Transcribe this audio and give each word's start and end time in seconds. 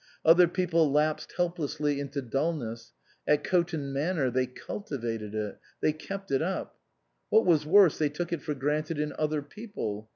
Other 0.25 0.47
people 0.47 0.91
lapsed 0.91 1.33
helplessly 1.37 1.99
into 1.99 2.23
dulness; 2.23 2.91
at 3.27 3.43
Coton 3.43 3.93
Manor 3.93 4.31
they 4.31 4.47
cultivated 4.47 5.35
it; 5.35 5.59
they 5.79 5.93
kept 5.93 6.31
it 6.31 6.41
up. 6.41 6.79
What 7.29 7.45
was 7.45 7.67
worse, 7.67 7.99
they 7.99 8.09
took 8.09 8.33
it 8.33 8.41
for 8.41 8.55
granted 8.55 8.97
in 8.99 9.13
other 9.19 9.43
people. 9.43 10.09